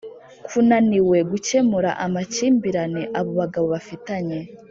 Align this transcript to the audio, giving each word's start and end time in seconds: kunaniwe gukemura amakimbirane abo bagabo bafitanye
kunaniwe 0.47 1.17
gukemura 1.31 1.91
amakimbirane 2.05 3.01
abo 3.17 3.31
bagabo 3.39 3.65
bafitanye 3.73 4.39